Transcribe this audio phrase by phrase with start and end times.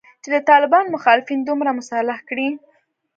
[0.23, 2.49] چې د طالبانو مخالفین دومره مسلح کړي